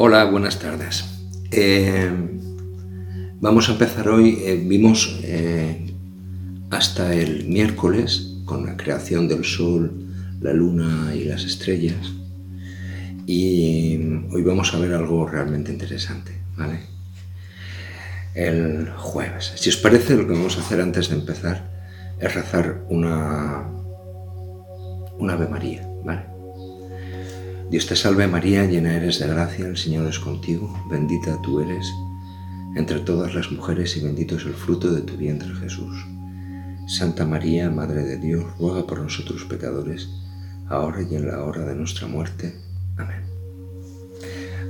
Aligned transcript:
Hola, 0.00 0.26
buenas 0.26 0.60
tardes. 0.60 1.04
Eh, 1.50 2.08
vamos 3.40 3.68
a 3.68 3.72
empezar 3.72 4.08
hoy. 4.08 4.38
eh, 4.44 4.54
vimos 4.64 5.18
eh, 5.24 5.92
hasta 6.70 7.12
el 7.12 7.48
miércoles 7.48 8.36
con 8.44 8.64
la 8.64 8.76
creación 8.76 9.26
del 9.26 9.44
Sol, 9.44 9.90
la 10.40 10.52
Luna 10.52 11.12
y 11.16 11.24
las 11.24 11.42
estrellas. 11.42 12.12
Y 13.26 13.98
hoy 14.30 14.42
vamos 14.44 14.72
a 14.72 14.78
ver 14.78 14.94
algo 14.94 15.26
realmente 15.26 15.72
interesante, 15.72 16.30
¿vale? 16.56 16.78
El 18.34 18.90
jueves. 18.90 19.52
Si 19.56 19.68
os 19.68 19.78
parece, 19.78 20.14
lo 20.14 20.28
que 20.28 20.34
vamos 20.34 20.58
a 20.58 20.60
hacer 20.60 20.80
antes 20.80 21.08
de 21.08 21.16
empezar 21.16 21.68
es 22.20 22.32
rezar 22.32 22.84
una, 22.88 23.66
una 25.18 25.32
Ave 25.32 25.48
María. 25.48 25.87
Dios 27.70 27.86
te 27.86 27.96
salve 27.96 28.26
María, 28.26 28.64
llena 28.64 28.96
eres 28.96 29.18
de 29.18 29.26
gracia, 29.26 29.66
el 29.66 29.76
Señor 29.76 30.06
es 30.08 30.18
contigo, 30.18 30.74
bendita 30.90 31.40
tú 31.42 31.60
eres 31.60 31.86
entre 32.76 33.00
todas 33.00 33.34
las 33.34 33.50
mujeres 33.50 33.96
y 33.96 34.00
bendito 34.00 34.36
es 34.36 34.44
el 34.46 34.54
fruto 34.54 34.90
de 34.90 35.02
tu 35.02 35.16
vientre 35.16 35.54
Jesús. 35.54 36.06
Santa 36.86 37.26
María, 37.26 37.68
Madre 37.68 38.04
de 38.04 38.16
Dios, 38.16 38.44
ruega 38.58 38.86
por 38.86 39.00
nosotros 39.00 39.44
pecadores, 39.44 40.08
ahora 40.68 41.02
y 41.02 41.14
en 41.14 41.26
la 41.26 41.44
hora 41.44 41.66
de 41.66 41.74
nuestra 41.74 42.06
muerte. 42.06 42.54
Amén. 42.96 43.22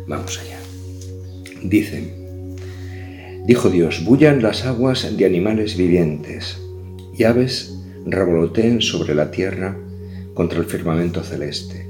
Vamos 0.09 0.41
allá. 0.41 0.59
Dice, 1.63 2.15
dijo 3.47 3.71
Dios, 3.71 4.05
bullan 4.05 4.43
las 4.43 4.65
aguas 4.65 5.17
de 5.17 5.25
animales 5.25 5.77
vivientes 5.77 6.59
y 7.17 7.25
aves 7.25 7.79
revoloteen 8.07 8.81
sobre 8.81 9.15
la 9.15 9.31
tierra 9.31 9.77
contra 10.35 10.59
el 10.59 10.65
firmamento 10.65 11.23
celeste. 11.23 11.88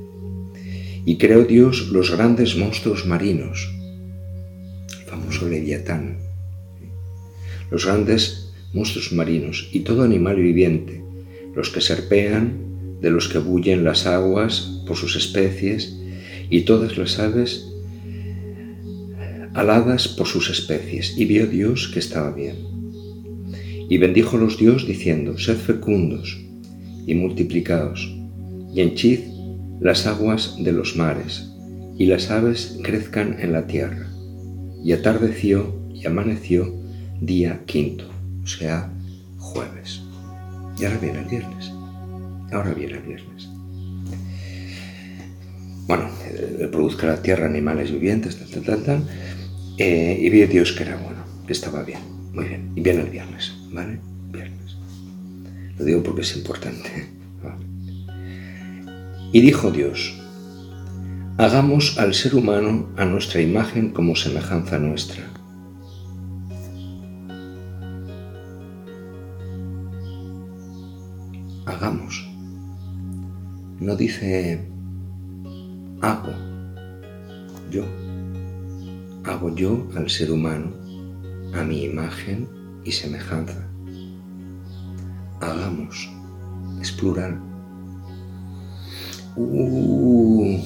Y 1.09 1.17
creó 1.17 1.47
Dios 1.47 1.89
los 1.89 2.11
grandes 2.11 2.55
monstruos 2.55 3.06
marinos, 3.06 3.73
el 5.01 5.06
famoso 5.06 5.48
leviatán, 5.48 6.19
los 7.70 7.87
grandes 7.87 8.53
monstruos 8.75 9.11
marinos 9.12 9.70
y 9.73 9.81
todo 9.81 10.03
animal 10.03 10.36
viviente, 10.36 11.03
los 11.56 11.70
que 11.70 11.81
serpean, 11.81 12.98
de 13.01 13.11
los 13.11 13.31
que 13.31 13.39
bullen 13.39 13.84
las 13.84 14.05
aguas 14.05 14.83
por 14.86 14.98
sus 14.98 15.17
especies, 15.17 15.97
y 16.51 16.61
todas 16.67 16.98
las 16.98 17.19
aves 17.19 17.67
aladas 19.55 20.09
por 20.09 20.27
sus 20.27 20.51
especies. 20.51 21.17
Y 21.17 21.25
vio 21.25 21.47
Dios 21.47 21.89
que 21.89 22.01
estaba 22.01 22.33
bien. 22.33 22.56
Y 23.89 23.97
bendíjolos 23.97 24.59
Dios 24.59 24.86
diciendo, 24.86 25.39
sed 25.39 25.56
fecundos 25.56 26.39
y 27.06 27.14
multiplicaos, 27.14 28.14
y 28.75 28.83
henchid 28.83 29.38
las 29.81 30.07
aguas 30.07 30.57
de 30.59 30.73
los 30.73 30.97
mares, 30.97 31.48
y 31.97 32.07
las 32.07 32.31
aves 32.31 32.79
crezcan 32.83 33.37
en 33.41 33.53
la 33.53 33.67
tierra. 33.67 34.07
Y 34.85 34.93
atardeció 34.93 35.75
y 35.93 36.07
amaneció 36.07 36.73
día 37.20 37.62
quinto, 37.67 38.05
o 38.43 38.47
sea, 38.47 38.91
jueves. 39.39 40.03
Y 40.79 40.85
ahora 40.85 40.98
viene 40.98 41.19
el 41.20 41.25
viernes. 41.27 41.73
Ahora 42.53 42.73
viene 42.73 42.95
el 42.95 43.03
viernes. 43.03 43.48
Bueno, 45.89 46.09
eh, 46.31 46.69
produzca 46.70 47.07
la 47.07 47.20
tierra 47.20 47.47
animales 47.47 47.91
vivientes, 47.91 48.37
tal, 48.39 48.48
tal, 48.48 48.63
tal, 48.63 48.83
tal. 48.85 49.03
eh, 49.79 50.19
y 50.20 50.31
vio 50.31 50.47
Dios 50.47 50.73
que 50.73 50.85
era 50.85 50.97
bueno, 50.97 51.25
que 51.47 51.53
estaba 51.53 51.83
bien. 51.83 52.01
Muy 52.33 52.45
bien. 52.47 52.70
Y 52.77 52.81
viene 52.81 53.01
el 53.01 53.11
viernes, 53.11 53.53
¿vale? 53.73 53.98
Viernes. 54.31 54.77
Lo 55.79 55.85
digo 55.85 56.03
porque 56.03 56.23
es 56.23 56.37
importante. 56.37 57.17
Y 59.31 59.43
dijo 59.43 59.70
Dios, 59.70 60.19
hagamos 61.36 61.98
al 61.98 62.14
ser 62.14 62.35
humano 62.35 62.89
a 62.97 63.05
nuestra 63.05 63.42
imagen 63.42 63.91
como 63.91 64.17
semejanza 64.17 64.79
nuestra. 64.79 65.23
Hagamos. 71.67 72.27
No 73.80 73.97
dice 73.97 74.67
hago, 76.01 76.33
yo. 77.70 77.85
Hago 79.25 79.55
yo 79.55 79.86
al 79.95 80.08
ser 80.08 80.31
humano 80.31 80.73
a 81.52 81.63
mi 81.64 81.85
imagen 81.85 82.48
y 82.83 82.92
semejanza. 82.92 83.69
Hagamos. 85.41 86.11
Es 86.81 86.91
plural. 86.92 87.48
Uh, 89.41 90.59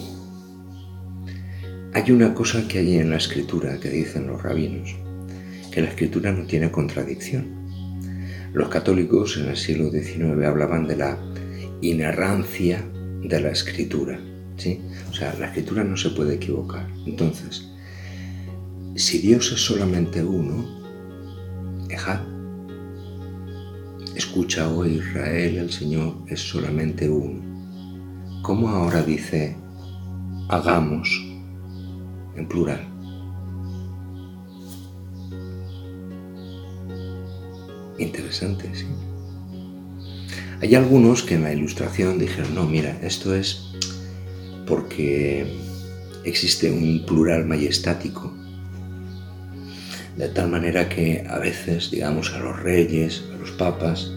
hay 1.93 2.11
una 2.11 2.33
cosa 2.33 2.67
que 2.67 2.79
hay 2.79 2.97
en 2.97 3.11
la 3.11 3.19
escritura 3.19 3.79
que 3.79 3.91
dicen 3.91 4.27
los 4.27 4.43
rabinos, 4.43 4.97
que 5.71 5.83
la 5.83 5.89
escritura 5.89 6.33
no 6.33 6.47
tiene 6.47 6.71
contradicción. 6.71 7.45
Los 8.55 8.71
católicos 8.71 9.37
en 9.37 9.51
el 9.51 9.59
siglo 9.59 9.91
XIX 9.91 10.47
hablaban 10.47 10.87
de 10.87 10.97
la 10.97 11.19
inerrancia 11.83 12.83
de 13.23 13.41
la 13.41 13.51
escritura. 13.51 14.19
¿sí? 14.57 14.81
O 15.11 15.13
sea, 15.13 15.35
la 15.39 15.49
escritura 15.49 15.85
no 15.85 15.99
se 15.99 16.09
puede 16.09 16.37
equivocar. 16.37 16.89
Entonces, 17.05 17.69
si 18.97 19.19
Dios 19.19 19.53
es 19.53 19.61
solamente 19.61 20.25
uno. 20.25 20.81
Escucha, 24.17 24.67
oh 24.71 24.87
Israel, 24.87 25.59
el 25.59 25.71
Señor 25.71 26.15
es 26.27 26.41
solamente 26.41 27.07
uno. 27.07 27.52
¿Cómo 28.43 28.71
ahora 28.71 29.05
dice 29.05 29.57
hagamos 30.49 31.09
en 32.35 32.49
plural? 32.49 32.85
Interesante, 37.99 38.69
sí. 38.75 38.87
Hay 40.61 40.75
algunos 40.75 41.23
que 41.23 41.37
en 41.37 41.45
la 41.45 41.53
ilustración 41.53 42.19
dijeron, 42.19 42.53
no, 42.57 42.67
mira, 42.67 42.99
esto 43.01 43.33
es 43.33 43.75
porque 44.67 45.47
existe 46.25 46.69
un 46.69 47.07
plural 47.07 47.47
majestático, 47.47 48.33
de 50.17 50.29
tal 50.29 50.51
manera 50.51 50.89
que 50.89 51.25
a 51.29 51.39
veces, 51.39 51.93
digamos, 51.93 52.33
a 52.33 52.41
los 52.41 52.61
reyes, 52.61 53.23
a 53.33 53.37
los 53.37 53.53
papas, 53.53 54.11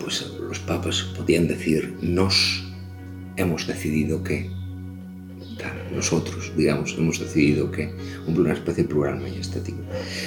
pues 0.00 0.26
los 0.40 0.58
papas 0.58 1.02
podían 1.16 1.46
decir 1.46 1.96
nos 2.02 2.65
hemos 3.36 3.66
decidido 3.66 4.22
que, 4.22 4.50
nosotros, 5.94 6.52
digamos, 6.56 6.94
hemos 6.98 7.18
decidido 7.18 7.70
que, 7.70 7.90
una 8.26 8.52
especie 8.52 8.84
plural 8.84 9.20
majestático. 9.20 9.78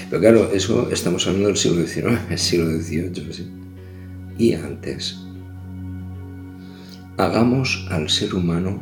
Pero 0.10 0.22
claro, 0.22 0.52
eso 0.52 0.90
estamos 0.92 1.28
hablando 1.28 1.50
del 1.50 1.58
siglo 1.58 1.86
XIX, 1.86 2.20
el 2.30 2.40
siglo 2.40 2.68
XVIII, 2.72 3.34
¿sí? 3.34 3.48
y 4.38 4.54
antes. 4.54 5.20
Hagamos 7.18 7.86
al 7.92 8.10
ser 8.10 8.34
humano 8.34 8.82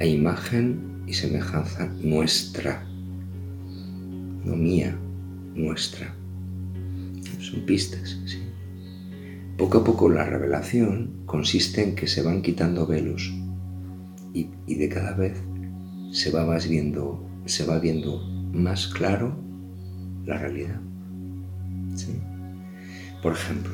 a 0.00 0.04
imagen 0.04 1.02
y 1.06 1.14
semejanza 1.14 1.86
nuestra, 2.02 2.84
no 4.44 4.56
mía, 4.56 4.96
nuestra. 5.54 6.14
Son 7.38 7.64
pistas, 7.64 8.18
¿sí? 8.26 8.43
Poco 9.56 9.78
a 9.78 9.84
poco 9.84 10.08
la 10.08 10.24
revelación 10.24 11.22
consiste 11.26 11.82
en 11.82 11.94
que 11.94 12.08
se 12.08 12.22
van 12.22 12.42
quitando 12.42 12.86
velos 12.86 13.32
y, 14.32 14.48
de 14.66 14.88
cada 14.88 15.12
vez 15.12 15.40
se 16.10 16.30
va, 16.32 16.58
viendo, 16.58 17.24
se 17.46 17.64
va 17.64 17.78
viendo 17.78 18.20
más 18.52 18.88
claro 18.88 19.36
la 20.26 20.38
realidad. 20.38 20.80
¿sí? 21.94 22.18
Por 23.22 23.32
ejemplo, 23.34 23.72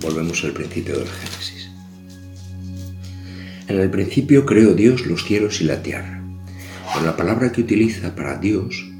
volvemos 0.00 0.42
al 0.44 0.52
principio 0.52 0.98
del 0.98 1.08
Génesis. 1.08 1.70
En 3.68 3.78
el 3.78 3.90
principio 3.90 4.46
creó 4.46 4.72
Dios 4.74 5.06
los 5.06 5.24
cielos 5.24 5.60
y 5.60 5.64
la 5.64 5.82
tierra. 5.82 6.22
Pero 6.94 7.04
la 7.04 7.16
palabra 7.16 7.52
que 7.52 7.60
utiliza 7.60 8.14
para 8.14 8.38
Dios 8.38 8.90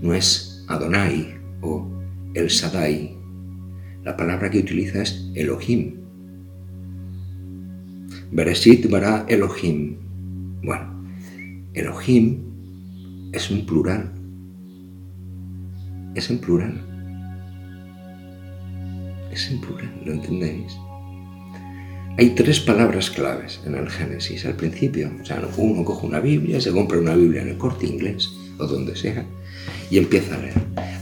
no 0.00 0.14
es 0.14 0.64
Adonai 0.66 1.36
o 1.60 1.86
El 2.32 2.50
Sadai, 2.50 3.18
la 4.04 4.16
palabra 4.16 4.50
que 4.50 4.58
utiliza 4.58 5.02
es 5.02 5.30
Elohim. 5.34 5.94
Bereshit 8.30 8.90
bara 8.90 9.24
Elohim. 9.28 9.96
Bueno, 10.62 10.86
Elohim 11.72 12.40
es 13.32 13.50
un 13.50 13.64
plural. 13.64 14.10
Es 16.14 16.30
en 16.30 16.38
plural. 16.38 16.80
Es 19.32 19.50
en 19.50 19.60
plural, 19.60 19.90
¿lo 20.04 20.12
entendéis? 20.12 20.76
Hay 22.16 22.30
tres 22.30 22.60
palabras 22.60 23.10
claves 23.10 23.60
en 23.66 23.74
el 23.74 23.90
Génesis 23.90 24.46
al 24.46 24.54
principio. 24.54 25.10
O 25.20 25.24
sea, 25.24 25.42
uno 25.56 25.84
coge 25.84 26.06
una 26.06 26.20
Biblia, 26.20 26.60
se 26.60 26.70
compra 26.70 26.98
una 26.98 27.16
Biblia 27.16 27.42
en 27.42 27.48
el 27.48 27.58
corte 27.58 27.86
inglés 27.86 28.30
o 28.58 28.66
donde 28.66 28.94
sea 28.94 29.26
y 29.90 29.98
empieza 29.98 30.36
a 30.36 30.38
leer. 30.38 30.54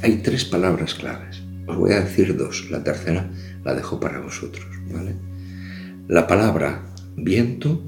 Hay 0.03 0.17
tres 0.23 0.45
palabras 0.45 0.95
claves. 0.95 1.42
Os 1.73 1.79
voy 1.79 1.93
a 1.93 2.01
decir 2.01 2.37
dos. 2.37 2.71
La 2.71 2.85
tercera 2.85 3.31
la 3.65 3.75
dejo 3.75 3.99
para 3.99 4.21
vosotros. 4.21 4.67
¿vale? 4.93 5.15
La 6.07 6.27
palabra 6.27 6.83
viento, 7.17 7.83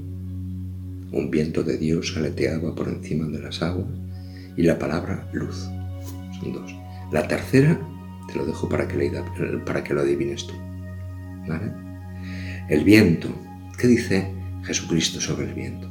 un 1.11 1.29
viento 1.29 1.61
de 1.61 1.77
Dios 1.77 2.15
aleteaba 2.17 2.73
por 2.73 2.87
encima 2.87 3.27
de 3.27 3.39
las 3.39 3.61
aguas 3.61 3.87
y 4.57 4.63
la 4.63 4.79
palabra 4.79 5.29
luz. 5.33 5.69
Son 6.39 6.51
dos. 6.51 6.75
La 7.11 7.27
tercera 7.27 7.79
te 8.27 8.39
lo 8.39 8.47
dejo 8.47 8.67
para 8.67 8.87
que, 8.87 9.11
para 9.63 9.83
que 9.83 9.93
lo 9.93 10.01
adivines 10.01 10.47
tú. 10.47 10.55
¿Vale? 11.47 11.71
El 12.67 12.83
viento. 12.83 13.29
¿Qué 13.77 13.85
dice 13.85 14.33
Jesucristo 14.63 15.21
sobre 15.21 15.45
el 15.45 15.53
viento? 15.53 15.87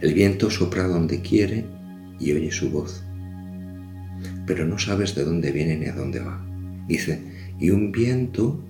El 0.00 0.14
viento 0.14 0.50
sopra 0.50 0.88
donde 0.88 1.20
quiere 1.20 1.64
y 2.18 2.32
oye 2.32 2.50
su 2.50 2.70
voz, 2.70 3.04
pero 4.46 4.66
no 4.66 4.78
sabes 4.78 5.14
de 5.14 5.24
dónde 5.24 5.52
viene 5.52 5.76
ni 5.76 5.86
a 5.86 5.94
dónde 5.94 6.18
va. 6.18 6.49
Dice, 6.90 7.22
y 7.60 7.70
un 7.70 7.92
viento 7.92 8.60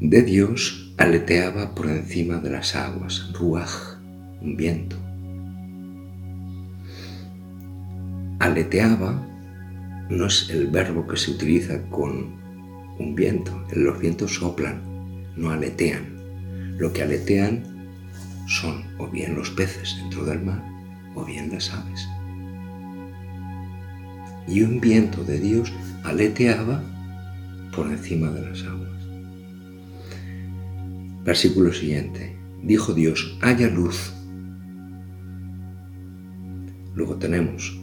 de 0.00 0.22
Dios 0.22 0.92
aleteaba 0.98 1.72
por 1.72 1.86
encima 1.86 2.38
de 2.38 2.50
las 2.50 2.74
aguas, 2.74 3.30
ruaj, 3.32 4.00
un 4.42 4.56
viento. 4.56 4.96
Aleteaba 8.40 9.24
no 10.10 10.26
es 10.26 10.50
el 10.50 10.66
verbo 10.66 11.06
que 11.06 11.16
se 11.16 11.30
utiliza 11.30 11.80
con 11.90 12.34
un 12.98 13.14
viento. 13.14 13.52
Los 13.72 14.00
vientos 14.00 14.34
soplan, 14.34 14.82
no 15.36 15.50
aletean. 15.50 16.06
Lo 16.76 16.92
que 16.92 17.04
aletean 17.04 17.62
son 18.48 18.82
o 18.98 19.06
bien 19.06 19.36
los 19.36 19.50
peces 19.50 19.96
dentro 20.00 20.24
del 20.24 20.42
mar 20.42 20.60
o 21.14 21.24
bien 21.24 21.52
las 21.52 21.72
aves. 21.72 22.08
Y 24.48 24.62
un 24.62 24.80
viento 24.80 25.22
de 25.22 25.38
Dios 25.38 25.72
aleteaba 26.02 26.82
por 27.76 27.86
encima 27.88 28.30
de 28.30 28.40
las 28.40 28.64
aguas. 28.64 28.90
Versículo 31.24 31.72
siguiente. 31.72 32.34
Dijo 32.62 32.94
Dios, 32.94 33.38
haya 33.42 33.68
luz. 33.68 34.14
Luego 36.94 37.16
tenemos 37.16 37.78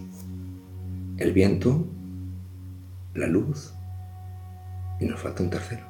el 1.18 1.31
viento, 1.31 1.88
la 3.13 3.28
luz 3.28 3.72
y 5.00 5.06
nos 5.06 5.19
falta 5.19 5.44
un 5.44 5.51
tercero. 5.51 5.86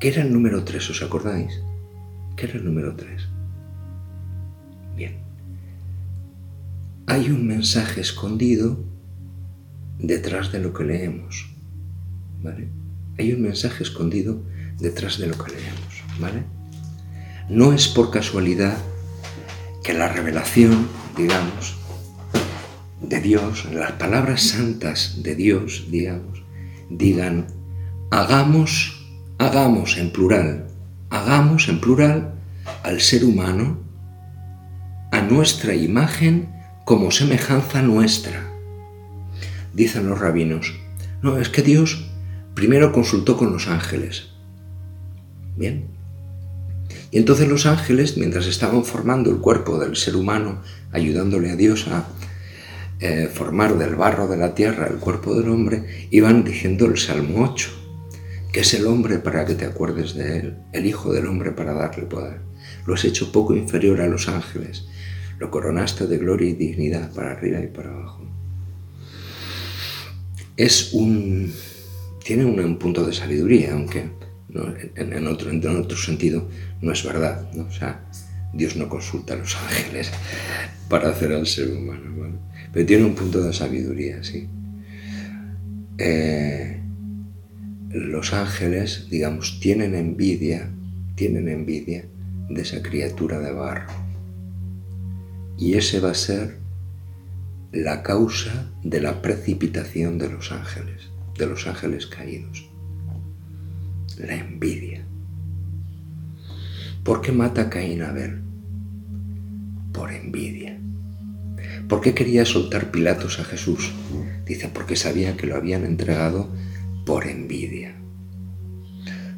¿Qué 0.00 0.08
era 0.08 0.22
el 0.22 0.32
número 0.32 0.64
tres? 0.64 0.88
¿Os 0.88 1.02
acordáis? 1.02 1.60
¿Qué 2.36 2.46
era 2.46 2.54
el 2.54 2.64
número 2.64 2.96
tres? 2.96 3.28
Bien. 4.96 5.18
Hay 7.06 7.30
un 7.30 7.46
mensaje 7.46 8.00
escondido 8.00 8.82
detrás 9.98 10.50
de 10.50 10.60
lo 10.60 10.72
que 10.72 10.84
leemos. 10.84 11.53
Hay 13.18 13.32
un 13.32 13.42
mensaje 13.42 13.82
escondido 13.82 14.42
detrás 14.78 15.18
de 15.18 15.28
lo 15.28 15.38
que 15.38 15.52
leemos. 15.52 16.04
¿Vale? 16.18 16.42
No 17.48 17.72
es 17.72 17.88
por 17.88 18.10
casualidad 18.10 18.76
que 19.82 19.94
la 19.94 20.08
revelación, 20.08 20.88
digamos, 21.16 21.76
de 23.02 23.20
Dios, 23.20 23.66
las 23.72 23.92
palabras 23.92 24.42
santas 24.42 25.22
de 25.22 25.34
Dios, 25.34 25.86
digamos, 25.90 26.42
digan, 26.88 27.46
hagamos, 28.10 29.06
hagamos 29.38 29.98
en 29.98 30.10
plural, 30.10 30.68
hagamos 31.10 31.68
en 31.68 31.80
plural 31.80 32.34
al 32.82 33.00
ser 33.00 33.24
humano 33.24 33.78
a 35.12 35.20
nuestra 35.20 35.74
imagen 35.74 36.48
como 36.84 37.10
semejanza 37.10 37.82
nuestra. 37.82 38.50
Dicen 39.74 40.08
los 40.08 40.18
rabinos, 40.18 40.74
no, 41.22 41.38
es 41.38 41.48
que 41.48 41.62
Dios 41.62 42.10
primero 42.54 42.92
consultó 42.92 43.36
con 43.36 43.52
los 43.52 43.68
ángeles. 43.68 44.30
Bien. 45.56 45.86
Y 47.10 47.18
entonces 47.18 47.48
los 47.48 47.66
ángeles, 47.66 48.16
mientras 48.16 48.46
estaban 48.46 48.84
formando 48.84 49.30
el 49.30 49.38
cuerpo 49.38 49.78
del 49.78 49.96
ser 49.96 50.16
humano, 50.16 50.62
ayudándole 50.92 51.50
a 51.50 51.56
Dios 51.56 51.86
a, 51.88 52.08
eh, 53.00 53.28
formar 53.32 53.76
del 53.76 53.96
barro 53.96 54.28
de 54.28 54.36
la 54.36 54.54
tierra 54.54 54.86
el 54.86 54.96
cuerpo 54.96 55.34
del 55.34 55.48
hombre, 55.48 56.08
iban 56.10 56.44
diciendo 56.44 56.86
el 56.86 56.96
Salmo 56.96 57.44
8, 57.44 57.70
que 58.52 58.60
es 58.60 58.74
el 58.74 58.86
hombre 58.86 59.18
para 59.18 59.44
que 59.44 59.54
te 59.54 59.64
acuerdes 59.64 60.14
de 60.14 60.38
él, 60.38 60.56
el 60.72 60.86
Hijo 60.86 61.12
del 61.12 61.26
hombre 61.26 61.52
para 61.52 61.74
darle 61.74 62.06
poder. 62.06 62.40
Lo 62.86 62.94
has 62.94 63.04
hecho 63.04 63.32
poco 63.32 63.54
inferior 63.54 64.00
a 64.00 64.06
los 64.06 64.28
ángeles, 64.28 64.86
lo 65.38 65.50
coronaste 65.50 66.06
de 66.06 66.18
gloria 66.18 66.50
y 66.50 66.54
dignidad 66.54 67.12
para 67.12 67.32
arriba 67.32 67.60
y 67.60 67.66
para 67.66 67.90
abajo. 67.90 68.24
Es 70.56 70.92
un... 70.92 71.52
tiene 72.24 72.44
un, 72.44 72.78
punto 72.78 73.04
de 73.04 73.12
sabiduría, 73.12 73.74
aunque 73.74 74.04
en, 74.96 75.26
otro, 75.26 75.50
en 75.50 75.76
otro 75.76 75.96
sentido 75.96 76.48
no 76.80 76.92
es 76.92 77.04
verdad. 77.04 77.50
¿no? 77.52 77.64
O 77.64 77.70
sea, 77.70 78.04
Dios 78.52 78.76
no 78.76 78.88
consulta 78.88 79.34
a 79.34 79.36
los 79.36 79.56
ángeles 79.68 80.10
para 80.88 81.10
hacer 81.10 81.32
al 81.32 81.46
ser 81.46 81.70
humano 81.70 82.14
pero 82.74 82.86
tiene 82.86 83.04
un 83.04 83.14
punto 83.14 83.40
de 83.40 83.52
sabiduría, 83.52 84.24
sí. 84.24 84.48
Eh, 85.96 86.80
los 87.90 88.32
ángeles, 88.32 89.06
digamos, 89.08 89.60
tienen 89.60 89.94
envidia, 89.94 90.68
tienen 91.14 91.48
envidia 91.48 92.04
de 92.50 92.62
esa 92.62 92.82
criatura 92.82 93.38
de 93.38 93.52
barro. 93.52 93.92
Y 95.56 95.74
ese 95.74 96.00
va 96.00 96.10
a 96.10 96.14
ser 96.14 96.58
la 97.70 98.02
causa 98.02 98.72
de 98.82 99.00
la 99.00 99.22
precipitación 99.22 100.18
de 100.18 100.30
los 100.30 100.50
ángeles, 100.50 101.10
de 101.38 101.46
los 101.46 101.66
ángeles 101.66 102.06
caídos. 102.06 102.68
La 104.18 104.36
envidia. 104.36 105.04
¿Por 107.02 107.20
qué 107.20 107.32
mata 107.32 107.62
a 107.62 107.70
Caín 107.70 108.02
Abel? 108.02 108.42
Por 109.92 110.12
envidia. 110.12 110.78
¿Por 111.88 112.00
qué 112.00 112.14
quería 112.14 112.44
soltar 112.44 112.90
Pilatos 112.90 113.40
a 113.40 113.44
Jesús? 113.44 113.92
Dice, 114.46 114.70
porque 114.72 114.96
sabía 114.96 115.36
que 115.36 115.46
lo 115.46 115.56
habían 115.56 115.84
entregado 115.84 116.48
por 117.04 117.26
envidia. 117.26 117.94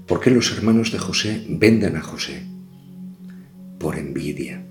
¿Por 0.06 0.20
qué 0.20 0.30
los 0.30 0.52
hermanos 0.52 0.92
de 0.92 0.98
José 0.98 1.44
venden 1.48 1.96
a 1.96 2.02
José? 2.02 2.42
Por 3.80 3.98
envidia. 3.98 4.62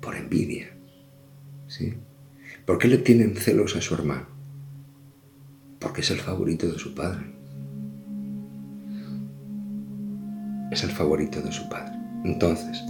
Por 0.00 0.16
envidia. 0.16 0.70
¿Sí? 1.68 1.94
¿Por 2.66 2.78
qué 2.78 2.88
le 2.88 2.98
tienen 2.98 3.34
celos 3.34 3.74
a 3.76 3.80
su 3.80 3.94
hermano? 3.94 4.31
Porque 5.82 6.00
es 6.02 6.10
el 6.10 6.20
favorito 6.20 6.70
de 6.70 6.78
su 6.78 6.94
padre. 6.94 7.20
Es 10.70 10.84
el 10.84 10.90
favorito 10.90 11.42
de 11.42 11.52
su 11.52 11.68
padre. 11.68 11.92
Entonces, 12.24 12.82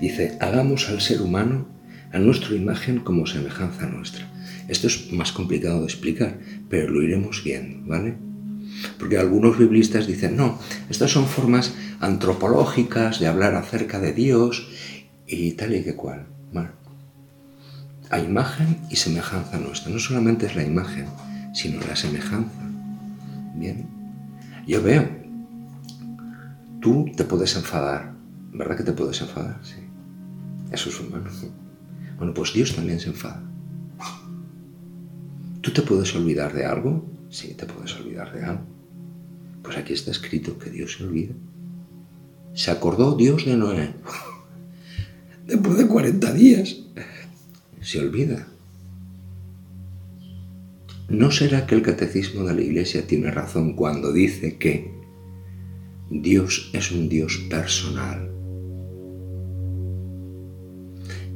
dice, 0.00 0.36
hagamos 0.40 0.90
al 0.90 1.00
ser 1.00 1.22
humano 1.22 1.66
a 2.12 2.18
nuestra 2.18 2.54
imagen 2.54 3.00
como 3.00 3.26
semejanza 3.26 3.86
nuestra. 3.86 4.28
Esto 4.68 4.88
es 4.88 5.12
más 5.12 5.32
complicado 5.32 5.80
de 5.80 5.86
explicar, 5.86 6.38
pero 6.68 6.90
lo 6.90 7.02
iremos 7.02 7.42
viendo, 7.44 7.86
¿vale? 7.86 8.16
Porque 8.98 9.18
algunos 9.18 9.58
biblistas 9.58 10.06
dicen, 10.06 10.36
no, 10.36 10.58
estas 10.90 11.12
son 11.12 11.26
formas 11.26 11.74
antropológicas 12.00 13.20
de 13.20 13.26
hablar 13.28 13.54
acerca 13.54 14.00
de 14.00 14.12
Dios 14.12 14.68
y 15.26 15.52
tal 15.52 15.74
y 15.74 15.82
que 15.82 15.94
cual. 15.94 16.26
Bueno, 16.52 16.70
a 18.10 18.18
imagen 18.18 18.78
y 18.90 18.96
semejanza 18.96 19.58
nuestra. 19.58 19.92
No 19.92 19.98
solamente 19.98 20.46
es 20.46 20.56
la 20.56 20.64
imagen, 20.64 21.06
sino 21.54 21.80
la 21.86 21.96
semejanza. 21.96 22.60
Bien, 23.54 23.86
yo 24.66 24.82
veo, 24.82 25.08
tú 26.80 27.06
te 27.16 27.24
puedes 27.24 27.56
enfadar, 27.56 28.12
¿verdad 28.52 28.76
que 28.76 28.82
te 28.82 28.92
puedes 28.92 29.20
enfadar? 29.22 29.58
Sí. 29.62 29.76
Eso 30.70 30.90
es 30.90 31.00
humano. 31.00 31.30
Bueno, 32.16 32.32
pues 32.32 32.52
Dios 32.52 32.76
también 32.76 33.00
se 33.00 33.08
enfada. 33.08 33.42
¿Tú 35.60 35.72
te 35.72 35.82
puedes 35.82 36.14
olvidar 36.14 36.52
de 36.54 36.64
algo? 36.64 37.04
Sí, 37.28 37.54
te 37.54 37.66
puedes 37.66 37.92
olvidar 37.96 38.32
de 38.32 38.44
algo. 38.44 38.62
Pues 39.64 39.76
aquí 39.76 39.94
está 39.94 40.12
escrito 40.12 40.56
que 40.56 40.70
Dios 40.70 40.94
se 40.96 41.04
olvida. 41.04 41.34
Se 42.52 42.70
acordó 42.70 43.16
Dios 43.16 43.46
de 43.46 43.56
Noé. 43.56 43.94
Después 45.46 45.76
de 45.76 45.88
40 45.88 46.32
días. 46.34 46.76
Se 47.80 47.98
olvida. 47.98 48.46
¿No 51.14 51.30
será 51.30 51.64
que 51.64 51.76
el 51.76 51.82
catecismo 51.82 52.42
de 52.42 52.54
la 52.54 52.60
Iglesia 52.60 53.06
tiene 53.06 53.30
razón 53.30 53.74
cuando 53.74 54.12
dice 54.12 54.56
que 54.56 54.90
Dios 56.10 56.70
es 56.72 56.90
un 56.90 57.08
Dios 57.08 57.38
personal? 57.48 58.34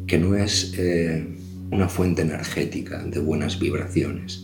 que 0.08 0.18
no 0.18 0.35
es 0.35 0.75
eh, 0.78 1.23
una 1.70 1.87
fuente 1.87 2.23
energética 2.23 3.04
de 3.04 3.20
buenas 3.20 3.61
vibraciones, 3.61 4.42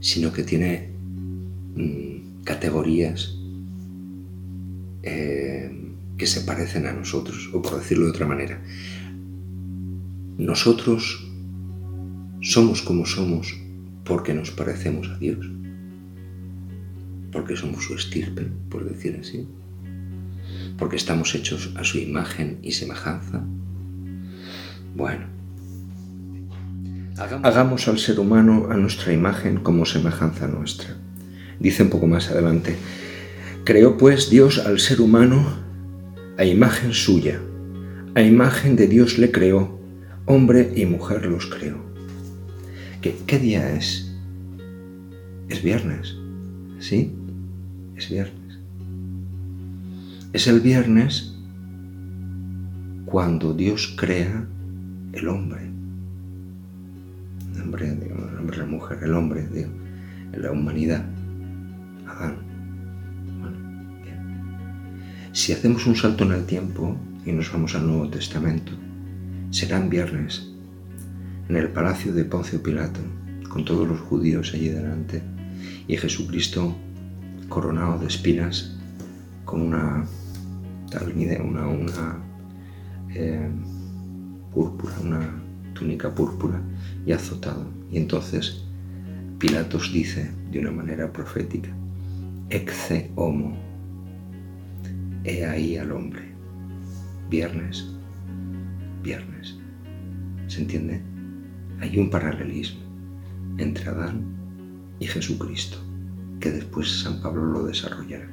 sino 0.00 0.32
que 0.32 0.42
tiene 0.42 0.88
mm, 1.76 2.42
categorías 2.42 3.38
eh, 5.04 5.70
que 6.18 6.26
se 6.26 6.40
parecen 6.40 6.86
a 6.86 6.92
nosotros, 6.92 7.50
o 7.54 7.62
por 7.62 7.78
decirlo 7.78 8.06
de 8.06 8.10
otra 8.10 8.26
manera, 8.26 8.60
nosotros 10.38 11.30
somos 12.40 12.82
como 12.82 13.06
somos 13.06 13.61
porque 14.04 14.34
nos 14.34 14.50
parecemos 14.50 15.08
a 15.08 15.18
Dios, 15.18 15.46
porque 17.30 17.56
somos 17.56 17.84
su 17.84 17.94
estirpe, 17.94 18.46
por 18.68 18.84
decir 18.88 19.18
así, 19.20 19.48
porque 20.78 20.96
estamos 20.96 21.34
hechos 21.34 21.72
a 21.76 21.84
su 21.84 21.98
imagen 21.98 22.58
y 22.62 22.72
semejanza, 22.72 23.44
bueno, 24.94 25.32
Hagamos 27.42 27.88
al 27.88 27.98
ser 27.98 28.18
humano 28.18 28.68
a 28.70 28.76
nuestra 28.76 29.12
imagen 29.12 29.58
como 29.58 29.84
semejanza 29.84 30.48
nuestra. 30.48 30.96
Dice 31.60 31.82
un 31.82 31.90
poco 31.90 32.06
más 32.06 32.30
adelante, 32.30 32.76
creó 33.64 33.98
pues 33.98 34.30
Dios 34.30 34.58
al 34.58 34.80
ser 34.80 35.00
humano 35.00 35.46
a 36.38 36.44
imagen 36.44 36.94
suya, 36.94 37.38
a 38.14 38.22
imagen 38.22 38.76
de 38.76 38.88
Dios 38.88 39.18
le 39.18 39.30
creó, 39.30 39.78
hombre 40.24 40.72
y 40.74 40.86
mujer 40.86 41.26
los 41.26 41.46
creó. 41.46 41.91
¿Qué, 43.02 43.38
día 43.40 43.68
es? 43.74 44.14
Es 45.48 45.60
viernes, 45.60 46.16
¿sí? 46.78 47.12
Es 47.96 48.08
viernes. 48.08 48.58
Es 50.32 50.46
el 50.46 50.60
viernes 50.60 51.34
cuando 53.04 53.54
Dios 53.54 53.96
crea 53.98 54.46
el 55.14 55.28
hombre. 55.28 55.62
El 57.56 57.62
hombre, 57.62 57.88
el 57.88 58.38
hombre, 58.38 58.56
la 58.58 58.66
mujer, 58.66 58.98
el 59.02 59.14
hombre, 59.14 59.48
la 60.32 60.52
humanidad. 60.52 61.04
Adán. 62.06 62.36
Si 65.32 65.52
hacemos 65.52 65.88
un 65.88 65.96
salto 65.96 66.22
en 66.22 66.32
el 66.32 66.46
tiempo 66.46 66.96
y 67.26 67.32
nos 67.32 67.52
vamos 67.52 67.74
al 67.74 67.84
Nuevo 67.84 68.08
Testamento, 68.08 68.72
serán 69.50 69.90
viernes 69.90 70.51
en 71.48 71.56
el 71.56 71.68
palacio 71.68 72.12
de 72.12 72.24
Poncio 72.24 72.62
Pilato, 72.62 73.00
con 73.48 73.64
todos 73.64 73.86
los 73.86 74.00
judíos 74.00 74.52
allí 74.54 74.68
delante, 74.68 75.22
y 75.86 75.96
Jesucristo 75.96 76.74
coronado 77.48 77.98
de 77.98 78.06
espinas 78.06 78.76
con 79.44 79.62
una 79.62 80.06
una, 81.40 81.66
una 81.66 82.18
eh, 83.14 83.48
púrpura, 84.52 84.94
una 85.02 85.42
túnica 85.74 86.14
púrpura 86.14 86.60
y 87.06 87.12
azotado. 87.12 87.66
Y 87.90 87.98
entonces 87.98 88.64
Pilatos 89.38 89.92
dice 89.92 90.30
de 90.50 90.58
una 90.58 90.70
manera 90.70 91.12
profética, 91.12 91.70
Ecce 92.50 93.10
homo, 93.14 93.56
he 95.24 95.44
ahí 95.44 95.76
al 95.76 95.92
hombre. 95.92 96.32
Viernes, 97.30 97.88
viernes. 99.02 99.56
¿Se 100.48 100.60
entiende? 100.60 101.11
Hay 101.82 101.98
un 101.98 102.10
paralelismo 102.10 102.80
entre 103.58 103.88
Adán 103.88 104.22
y 105.00 105.06
Jesucristo, 105.08 105.78
que 106.38 106.52
después 106.52 106.88
San 106.88 107.20
Pablo 107.20 107.44
lo 107.44 107.64
desarrollará. 107.64 108.28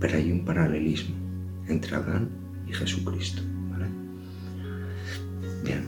Pero 0.00 0.16
hay 0.16 0.32
un 0.32 0.44
paralelismo 0.44 1.14
entre 1.68 1.94
Adán 1.94 2.28
y 2.68 2.72
Jesucristo. 2.72 3.40
Bien. 5.62 5.84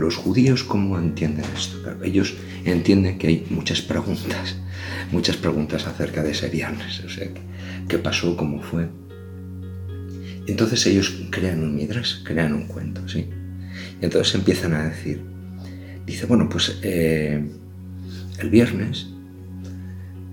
los 0.00 0.16
judíos, 0.16 0.64
¿cómo 0.64 0.98
entienden 0.98 1.44
esto? 1.56 1.78
ellos 2.02 2.34
entienden 2.64 3.18
que 3.18 3.28
hay 3.28 3.46
muchas 3.50 3.80
preguntas, 3.80 4.56
muchas 5.12 5.36
preguntas 5.36 5.86
acerca 5.86 6.24
de 6.24 6.32
ese 6.32 6.46
o 6.46 7.08
sea, 7.08 7.28
qué 7.88 7.98
pasó, 7.98 8.36
cómo 8.36 8.60
fue. 8.60 8.88
Entonces 10.48 10.84
ellos 10.86 11.26
crean 11.30 11.62
un 11.62 11.76
midras, 11.76 12.22
crean 12.24 12.54
un 12.54 12.66
cuento, 12.66 13.08
¿sí? 13.08 13.28
Y 14.00 14.04
entonces 14.04 14.34
empiezan 14.34 14.74
a 14.74 14.88
decir, 14.88 15.33
dice, 16.06 16.26
bueno, 16.26 16.48
pues 16.48 16.78
eh, 16.82 17.42
el 18.38 18.50
viernes, 18.50 19.08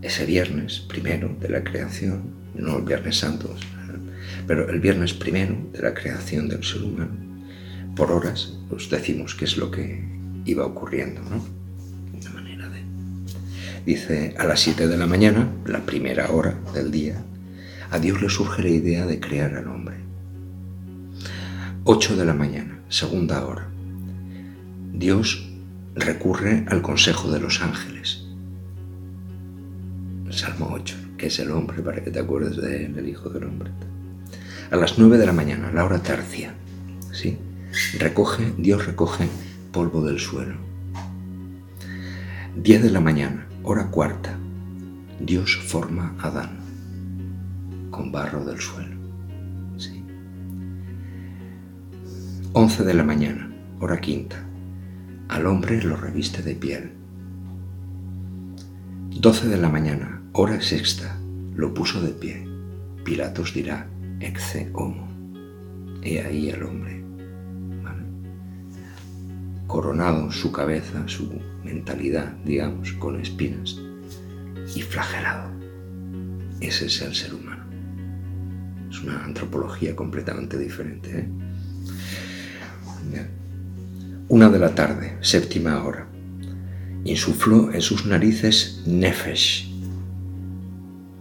ese 0.01 0.25
viernes 0.25 0.79
primero 0.79 1.35
de 1.39 1.49
la 1.49 1.63
creación, 1.63 2.23
no 2.55 2.77
el 2.77 2.83
viernes 2.83 3.17
santo, 3.17 3.55
pero 4.47 4.69
el 4.69 4.79
viernes 4.79 5.13
primero 5.13 5.55
de 5.71 5.81
la 5.81 5.93
creación 5.93 6.49
del 6.49 6.63
ser 6.63 6.83
humano, 6.83 7.11
por 7.95 8.11
horas, 8.11 8.57
os 8.69 8.89
decimos 8.89 9.35
qué 9.35 9.45
es 9.45 9.57
lo 9.57 9.71
que 9.71 10.03
iba 10.45 10.65
ocurriendo, 10.65 11.21
¿no? 11.21 11.45
Manera 12.33 12.69
de... 12.69 12.81
Dice, 13.85 14.35
a 14.37 14.45
las 14.45 14.59
7 14.61 14.87
de 14.87 14.97
la 14.97 15.05
mañana, 15.05 15.49
la 15.65 15.85
primera 15.85 16.31
hora 16.31 16.57
del 16.73 16.91
día, 16.91 17.23
a 17.91 17.99
Dios 17.99 18.21
le 18.21 18.29
surge 18.29 18.63
la 18.63 18.69
idea 18.69 19.05
de 19.05 19.19
crear 19.19 19.53
al 19.55 19.67
hombre. 19.67 19.97
8 21.83 22.15
de 22.15 22.25
la 22.25 22.33
mañana, 22.33 22.79
segunda 22.89 23.45
hora. 23.45 23.67
Dios 24.93 25.50
recurre 26.01 26.65
al 26.67 26.81
consejo 26.81 27.31
de 27.31 27.39
los 27.39 27.61
ángeles. 27.61 28.25
Salmo 30.29 30.69
8, 30.71 30.95
que 31.17 31.27
es 31.27 31.39
el 31.39 31.51
hombre, 31.51 31.81
para 31.81 32.03
que 32.03 32.11
te 32.11 32.19
acuerdes 32.19 32.57
de 32.57 32.85
él, 32.85 32.97
el 32.97 33.09
Hijo 33.09 33.29
del 33.29 33.45
Hombre 33.45 33.71
a 34.71 34.77
las 34.77 34.97
nueve 34.97 35.17
de 35.17 35.25
la 35.25 35.33
mañana, 35.33 35.69
la 35.71 35.83
hora 35.83 35.99
tercia. 35.99 36.53
¿sí? 37.11 37.37
Recoge, 37.99 38.53
Dios 38.57 38.85
recoge 38.85 39.27
polvo 39.73 40.01
del 40.05 40.17
suelo. 40.17 40.55
Diez 42.55 42.81
de 42.81 42.89
la 42.89 43.01
mañana, 43.01 43.47
hora 43.63 43.87
cuarta, 43.87 44.37
Dios 45.19 45.57
forma 45.57 46.15
a 46.19 46.27
Adán 46.27 46.57
con 47.91 48.13
barro 48.13 48.45
del 48.45 48.61
suelo. 48.61 48.95
¿sí? 49.77 50.05
11 52.53 52.83
de 52.85 52.93
la 52.93 53.03
mañana, 53.03 53.53
hora 53.81 53.99
quinta, 53.99 54.41
al 55.31 55.47
hombre 55.47 55.81
lo 55.81 55.95
reviste 55.95 56.43
de 56.43 56.55
piel. 56.55 56.91
12 59.11 59.47
de 59.47 59.57
la 59.57 59.69
mañana, 59.69 60.21
hora 60.33 60.59
sexta, 60.59 61.17
lo 61.55 61.73
puso 61.73 62.01
de 62.01 62.09
pie. 62.09 62.45
Pilatos 63.05 63.53
dirá, 63.53 63.87
Ecce 64.19 64.69
homo. 64.73 65.07
He 66.03 66.19
ahí 66.19 66.49
el 66.49 66.63
hombre. 66.63 67.01
Coronado 69.67 70.29
su 70.31 70.51
cabeza, 70.51 71.07
su 71.07 71.31
mentalidad, 71.63 72.33
digamos, 72.43 72.91
con 72.93 73.17
espinas 73.21 73.79
y 74.75 74.81
flagelado. 74.81 75.49
Ese 76.59 76.87
es 76.87 77.01
el 77.01 77.15
ser 77.15 77.33
humano. 77.35 77.63
Es 78.89 79.01
una 79.01 79.23
antropología 79.23 79.95
completamente 79.95 80.57
diferente. 80.57 81.19
¿eh? 81.19 81.29
Una 84.33 84.47
de 84.47 84.59
la 84.59 84.73
tarde, 84.73 85.17
séptima 85.19 85.83
hora. 85.83 86.07
Insufló 87.03 87.73
en 87.73 87.81
sus 87.81 88.05
narices 88.05 88.81
nefesh, 88.85 89.69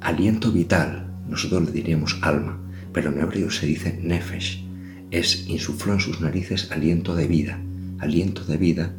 aliento 0.01 0.53
vital, 0.53 1.11
nosotros 1.29 1.65
le 1.65 1.73
diríamos 1.73 2.21
alma, 2.23 2.61
pero 2.93 3.11
en 3.11 3.19
hebreo 3.19 3.51
se 3.51 3.67
dice 3.67 3.99
nefesh, 4.01 4.65
es 5.11 5.49
insufló 5.49 5.95
en 5.95 5.99
sus 5.99 6.21
narices 6.21 6.71
aliento 6.71 7.17
de 7.17 7.27
vida. 7.27 7.59
Aliento 7.99 8.45
de 8.45 8.57
vida 8.59 8.93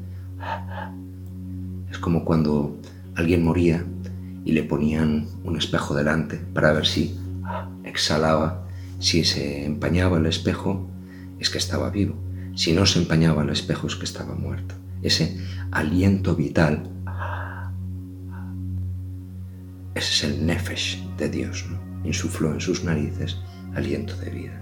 es 1.90 1.98
como 1.98 2.26
cuando 2.26 2.82
alguien 3.16 3.46
moría 3.46 3.86
y 4.44 4.52
le 4.52 4.64
ponían 4.64 5.28
un 5.46 5.56
espejo 5.56 5.96
delante 5.96 6.36
para 6.54 6.74
ver 6.74 6.86
si 6.86 7.16
exhalaba, 7.86 8.68
si 9.00 9.24
se 9.24 9.64
empañaba 9.64 10.18
el 10.18 10.26
espejo, 10.26 10.90
es 11.40 11.50
que 11.50 11.60
estaba 11.60 11.90
vivo. 11.92 12.31
Si 12.56 12.74
no 12.74 12.86
se 12.86 13.00
empañaba 13.00 13.44
el 13.44 13.50
espejo, 13.50 13.88
es 13.88 13.96
que 13.96 14.06
estaba 14.06 14.36
muerto. 14.36 14.76
Ese 15.02 15.38
aliento 15.72 16.36
vital, 16.36 16.90
ese 19.96 20.14
es 20.14 20.24
el 20.24 20.46
nefesh 20.46 21.04
de 21.18 21.30
Dios, 21.30 21.66
¿no? 21.70 21.80
insufló 22.04 22.52
en 22.52 22.62
sus 22.62 22.84
narices 22.84 23.38
aliento 23.76 24.16
de 24.18 24.30
vida. 24.30 24.62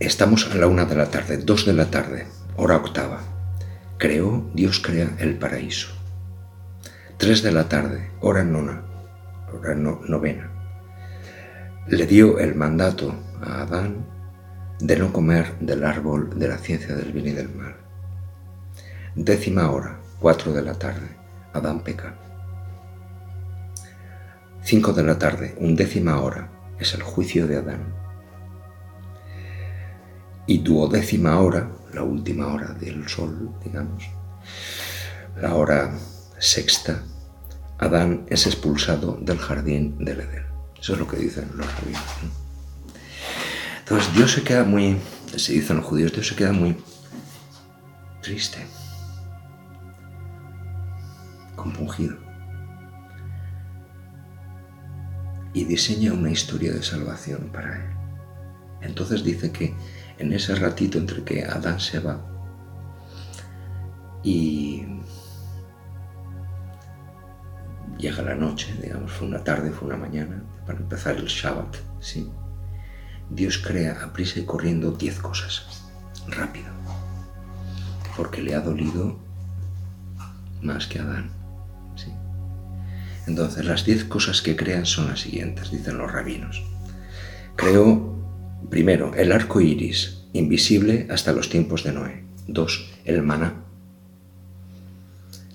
Estamos 0.00 0.48
a 0.50 0.54
la 0.54 0.66
una 0.66 0.84
de 0.84 0.94
la 0.94 1.10
tarde, 1.10 1.38
dos 1.38 1.66
de 1.66 1.72
la 1.72 1.90
tarde, 1.90 2.26
hora 2.56 2.76
octava. 2.76 3.20
Creó, 3.98 4.48
Dios 4.54 4.78
crea 4.78 5.16
el 5.18 5.38
paraíso. 5.38 5.88
Tres 7.16 7.42
de 7.42 7.50
la 7.50 7.68
tarde, 7.68 8.10
hora 8.20 8.44
nona, 8.44 8.82
hora 9.52 9.74
novena. 9.74 10.52
Le 11.88 12.06
dio 12.06 12.38
el 12.38 12.54
mandato 12.54 13.16
a 13.42 13.62
Adán 13.62 14.06
de 14.80 14.96
no 14.96 15.12
comer 15.12 15.58
del 15.60 15.84
árbol 15.84 16.38
de 16.38 16.48
la 16.48 16.58
ciencia 16.58 16.94
del 16.94 17.12
bien 17.12 17.28
y 17.28 17.32
del 17.32 17.48
mal. 17.54 17.76
Décima 19.14 19.70
hora, 19.70 19.98
cuatro 20.20 20.52
de 20.52 20.62
la 20.62 20.74
tarde, 20.74 21.08
Adán 21.52 21.80
peca. 21.80 22.14
5 24.62 24.92
de 24.92 25.02
la 25.02 25.18
tarde, 25.18 25.56
undécima 25.58 26.20
hora, 26.20 26.50
es 26.78 26.92
el 26.94 27.02
juicio 27.02 27.46
de 27.46 27.56
Adán. 27.56 27.94
Y 30.46 30.58
duodécima 30.58 31.40
hora, 31.40 31.70
la 31.92 32.02
última 32.02 32.52
hora 32.52 32.74
del 32.74 33.08
sol, 33.08 33.54
digamos, 33.64 34.04
la 35.40 35.54
hora 35.54 35.92
sexta, 36.38 37.02
Adán 37.78 38.26
es 38.28 38.46
expulsado 38.46 39.18
del 39.20 39.38
jardín 39.38 39.96
del 40.04 40.20
Edén. 40.20 40.44
Eso 40.78 40.92
es 40.92 40.98
lo 40.98 41.08
que 41.08 41.16
dicen 41.16 41.48
los 41.54 41.66
rabinos. 41.76 42.47
Entonces 43.90 44.14
Dios 44.14 44.32
se 44.32 44.42
queda 44.42 44.64
muy, 44.64 45.00
se 45.34 45.54
dicen 45.54 45.78
los 45.78 45.86
judíos, 45.86 46.12
Dios 46.12 46.28
se 46.28 46.36
queda 46.36 46.52
muy 46.52 46.76
triste, 48.20 48.58
compungido 51.56 52.18
y 55.54 55.64
diseña 55.64 56.12
una 56.12 56.30
historia 56.30 56.74
de 56.74 56.82
salvación 56.82 57.48
para 57.50 57.76
él. 57.76 57.96
Entonces 58.82 59.24
dice 59.24 59.52
que 59.52 59.74
en 60.18 60.34
ese 60.34 60.54
ratito 60.54 60.98
entre 60.98 61.24
que 61.24 61.46
Adán 61.46 61.80
se 61.80 61.98
va 61.98 62.20
y 64.22 64.84
llega 67.96 68.22
la 68.22 68.34
noche, 68.34 68.70
digamos, 68.82 69.10
fue 69.12 69.28
una 69.28 69.42
tarde, 69.42 69.70
fue 69.70 69.88
una 69.88 69.96
mañana, 69.96 70.42
para 70.66 70.78
empezar 70.78 71.16
el 71.16 71.24
Shabbat, 71.24 71.74
¿sí? 72.00 72.30
Dios 73.30 73.58
crea 73.58 74.02
a 74.02 74.12
prisa 74.12 74.40
y 74.40 74.44
corriendo 74.44 74.92
diez 74.92 75.18
cosas, 75.18 75.84
rápido, 76.28 76.68
porque 78.16 78.42
le 78.42 78.54
ha 78.54 78.60
dolido 78.60 79.18
más 80.62 80.86
que 80.86 80.98
a 80.98 81.02
Adán. 81.02 81.38
Entonces, 83.28 83.66
las 83.66 83.84
diez 83.84 84.04
cosas 84.04 84.40
que 84.40 84.56
crean 84.56 84.86
son 84.86 85.08
las 85.08 85.20
siguientes, 85.20 85.70
dicen 85.70 85.98
los 85.98 86.10
rabinos. 86.10 86.64
Creo, 87.56 88.16
primero, 88.70 89.14
el 89.14 89.32
arco 89.32 89.60
iris, 89.60 90.22
invisible 90.32 91.06
hasta 91.10 91.32
los 91.32 91.50
tiempos 91.50 91.84
de 91.84 91.92
Noé. 91.92 92.24
Dos, 92.46 92.90
el 93.04 93.22
maná. 93.22 93.52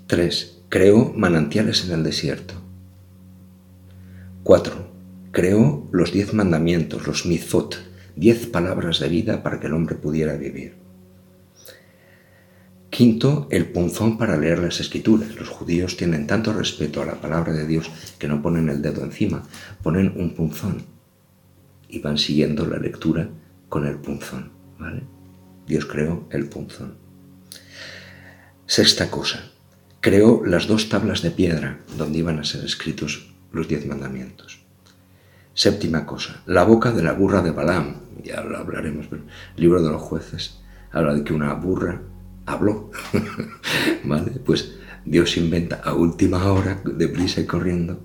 Tres, 0.05 0.59
creó 0.69 1.11
manantiales 1.15 1.83
en 1.85 1.93
el 1.93 2.03
desierto. 2.03 2.53
Cuatro, 4.43 4.92
creó 5.33 5.89
los 5.91 6.13
diez 6.13 6.31
mandamientos, 6.33 7.07
los 7.07 7.25
mitzvot, 7.25 7.83
diez 8.15 8.45
palabras 8.45 8.99
de 8.99 9.09
vida 9.09 9.41
para 9.41 9.59
que 9.59 9.65
el 9.65 9.73
hombre 9.73 9.95
pudiera 9.95 10.37
vivir. 10.37 10.75
Quinto, 12.91 13.47
el 13.49 13.71
punzón 13.71 14.19
para 14.19 14.37
leer 14.37 14.59
las 14.59 14.79
escrituras. 14.79 15.35
Los 15.35 15.49
judíos 15.49 15.97
tienen 15.97 16.27
tanto 16.27 16.53
respeto 16.53 17.01
a 17.01 17.07
la 17.07 17.19
palabra 17.19 17.51
de 17.51 17.65
Dios 17.65 17.89
que 18.19 18.27
no 18.27 18.43
ponen 18.43 18.69
el 18.69 18.83
dedo 18.83 19.03
encima, 19.03 19.43
ponen 19.81 20.13
un 20.15 20.35
punzón 20.35 20.83
y 21.89 21.97
van 21.97 22.19
siguiendo 22.19 22.67
la 22.67 22.77
lectura 22.77 23.27
con 23.69 23.87
el 23.87 23.97
punzón, 23.97 24.51
¿vale? 24.77 25.01
Dios 25.65 25.87
creó 25.87 26.27
el 26.29 26.45
punzón. 26.45 26.93
Sexta 28.67 29.09
cosa, 29.09 29.51
creó 29.99 30.45
las 30.45 30.67
dos 30.67 30.89
tablas 30.89 31.23
de 31.23 31.31
piedra 31.31 31.79
donde 31.97 32.19
iban 32.19 32.37
a 32.37 32.43
ser 32.43 32.63
escritos 32.63 33.33
los 33.51 33.67
diez 33.67 33.87
mandamientos. 33.87 34.62
Séptima 35.53 36.05
cosa, 36.05 36.41
la 36.45 36.63
boca 36.63 36.91
de 36.91 37.03
la 37.03 37.13
burra 37.13 37.41
de 37.41 37.51
Balaam, 37.51 37.95
ya 38.23 38.41
lo 38.41 38.57
hablaremos, 38.57 39.07
pero 39.07 39.23
el 39.55 39.61
libro 39.61 39.83
de 39.83 39.91
los 39.91 40.01
jueces 40.01 40.59
habla 40.91 41.13
de 41.13 41.23
que 41.23 41.33
una 41.33 41.53
burra 41.53 42.01
habló, 42.45 42.91
¿vale? 44.03 44.31
Pues 44.43 44.75
Dios 45.05 45.37
inventa 45.37 45.81
a 45.83 45.93
última 45.93 46.51
hora, 46.51 46.81
deprisa 46.83 47.41
y 47.41 47.45
corriendo, 47.45 47.99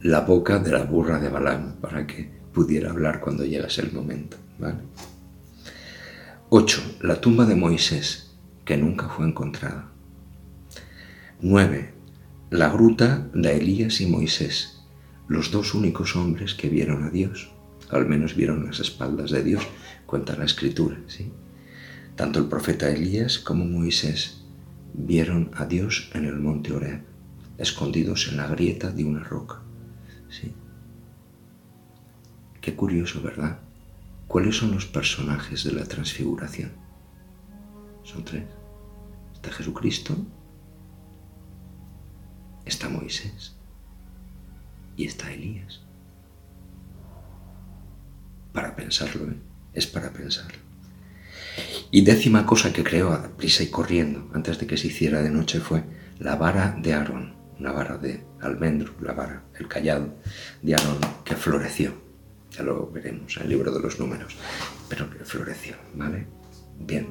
la 0.00 0.20
boca 0.20 0.58
de 0.58 0.70
la 0.70 0.84
burra 0.84 1.18
de 1.18 1.28
Balaam 1.28 1.76
para 1.80 2.06
que 2.06 2.30
pudiera 2.52 2.90
hablar 2.90 3.20
cuando 3.20 3.44
llegase 3.44 3.82
el 3.82 3.92
momento. 3.92 4.36
¿vale? 4.58 4.78
8. 6.48 6.98
La 7.02 7.20
tumba 7.20 7.44
de 7.44 7.56
Moisés, 7.56 8.34
que 8.64 8.76
nunca 8.76 9.08
fue 9.08 9.26
encontrada. 9.26 9.88
9. 11.40 11.92
La 12.50 12.68
gruta 12.68 13.28
de 13.34 13.56
Elías 13.56 14.00
y 14.00 14.06
Moisés, 14.06 14.75
los 15.28 15.50
dos 15.50 15.74
únicos 15.74 16.14
hombres 16.14 16.54
que 16.54 16.68
vieron 16.68 17.04
a 17.04 17.10
Dios, 17.10 17.50
al 17.90 18.06
menos 18.06 18.36
vieron 18.36 18.64
las 18.64 18.80
espaldas 18.80 19.30
de 19.30 19.42
Dios, 19.42 19.66
cuenta 20.06 20.36
la 20.36 20.44
escritura. 20.44 20.98
¿sí? 21.08 21.32
Tanto 22.14 22.38
el 22.38 22.46
profeta 22.46 22.88
Elías 22.90 23.38
como 23.38 23.64
Moisés 23.64 24.42
vieron 24.94 25.50
a 25.54 25.66
Dios 25.66 26.10
en 26.14 26.24
el 26.24 26.36
monte 26.36 26.72
Oreb, 26.72 27.02
escondidos 27.58 28.28
en 28.28 28.36
la 28.36 28.46
grieta 28.46 28.90
de 28.90 29.04
una 29.04 29.22
roca. 29.22 29.60
¿sí? 30.28 30.52
Qué 32.60 32.74
curioso, 32.74 33.20
¿verdad? 33.20 33.58
¿Cuáles 34.28 34.56
son 34.56 34.72
los 34.72 34.86
personajes 34.86 35.64
de 35.64 35.72
la 35.72 35.84
transfiguración? 35.84 36.72
Son 38.02 38.24
tres. 38.24 38.44
Está 39.34 39.52
Jesucristo, 39.52 40.16
está 42.64 42.88
Moisés 42.88 43.55
y 44.96 45.06
está 45.06 45.32
Elías. 45.32 45.82
Para 48.52 48.74
pensarlo, 48.74 49.30
¿eh? 49.30 49.36
es 49.74 49.86
para 49.86 50.12
pensarlo. 50.12 50.58
Y 51.90 52.02
décima 52.02 52.46
cosa 52.46 52.72
que 52.72 52.84
creó 52.84 53.12
a 53.12 53.36
prisa 53.36 53.62
y 53.62 53.68
corriendo 53.68 54.30
antes 54.34 54.58
de 54.58 54.66
que 54.66 54.76
se 54.76 54.88
hiciera 54.88 55.22
de 55.22 55.30
noche 55.30 55.60
fue 55.60 55.84
la 56.18 56.36
vara 56.36 56.76
de 56.80 56.94
Aarón, 56.94 57.34
una 57.58 57.72
vara 57.72 57.96
de 57.98 58.24
almendro, 58.40 58.94
la 59.00 59.12
vara, 59.12 59.44
el 59.58 59.68
callado 59.68 60.14
de 60.62 60.74
Aarón 60.74 60.98
que 61.24 61.36
floreció 61.36 62.06
ya 62.56 62.62
lo 62.62 62.90
veremos 62.90 63.36
en 63.36 63.42
el 63.44 63.48
libro 63.50 63.72
de 63.72 63.80
los 63.80 64.00
números, 64.00 64.34
pero 64.88 65.10
que 65.10 65.24
floreció, 65.24 65.74
¿vale? 65.94 66.26
Bien. 66.78 67.06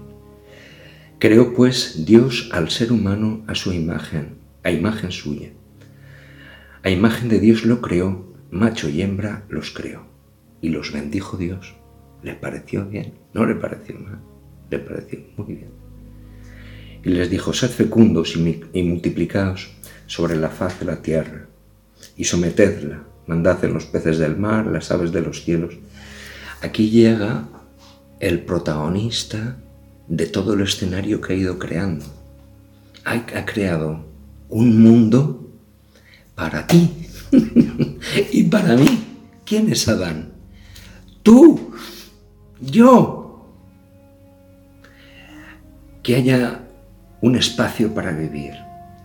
Creó 1.20 1.54
pues 1.54 2.06
Dios 2.06 2.50
al 2.52 2.70
ser 2.70 2.92
humano 2.92 3.44
a 3.48 3.56
su 3.56 3.72
imagen, 3.72 4.38
a 4.64 4.72
imagen 4.72 5.12
suya. 5.12 5.50
A 6.86 6.92
imagen 6.92 7.30
de 7.30 7.40
Dios 7.40 7.66
lo 7.66 7.82
creó, 7.82 8.32
macho 8.52 8.88
y 8.88 9.02
hembra 9.02 9.44
los 9.50 9.72
creó. 9.72 10.06
Y 10.62 10.70
los 10.70 10.94
bendijo 10.94 11.36
Dios. 11.36 11.74
¿Le 12.22 12.36
pareció 12.36 12.86
bien? 12.86 13.16
No 13.34 13.44
le 13.48 13.56
pareció 13.56 13.98
mal, 13.98 14.20
le 14.70 14.78
pareció 14.78 15.20
muy 15.36 15.56
bien. 15.56 15.72
Y 17.04 17.10
les 17.10 17.28
dijo, 17.32 17.54
sed 17.54 17.72
fecundos 17.72 18.36
y 18.36 18.84
multiplicaos 18.84 19.72
sobre 20.06 20.36
la 20.36 20.50
faz 20.50 20.80
de 20.80 20.86
la 20.86 21.02
tierra, 21.02 21.48
y 22.16 22.26
sometedla, 22.26 23.04
mandad 23.26 23.66
en 23.66 23.74
los 23.74 23.88
peces 23.88 24.20
del 24.20 24.38
mar, 24.38 24.68
las 24.68 24.92
aves 24.92 25.12
de 25.12 25.22
los 25.22 25.44
cielos. 25.44 25.74
Aquí 26.62 26.92
llega 26.92 27.48
el 28.20 28.42
protagonista 28.42 29.58
de 30.08 30.28
todo 30.28 30.54
el 30.54 30.62
escenario 30.62 31.20
que 31.20 31.34
ha 31.34 31.36
ido 31.36 31.58
creando. 31.58 32.06
Ha, 33.06 33.46
creado 33.46 34.06
un 34.50 34.84
mundo 34.84 35.45
para 36.36 36.68
ti 36.68 37.08
y 38.32 38.44
para 38.44 38.76
mí. 38.76 39.04
¿Quién 39.46 39.72
es 39.72 39.88
Adán? 39.88 40.34
Tú, 41.24 41.72
yo. 42.60 43.52
Que 46.04 46.16
haya 46.16 46.62
un 47.22 47.36
espacio 47.36 47.94
para 47.94 48.12
vivir, 48.12 48.54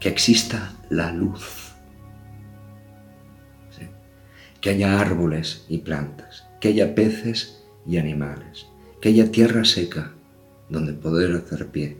que 0.01 0.09
exista 0.09 0.75
la 0.90 1.12
luz 1.12 1.71
que 4.61 4.71
haya 4.71 5.01
árboles 5.01 5.64
y 5.69 5.79
plantas, 5.79 6.47
que 6.61 6.69
haya 6.69 6.95
peces 6.95 7.62
y 7.87 7.97
animales, 7.97 8.66
que 9.01 9.09
haya 9.09 9.31
tierra 9.31 9.64
seca 9.64 10.12
donde 10.69 10.93
poder 10.93 11.35
hacer 11.35 11.69
pie, 11.69 11.97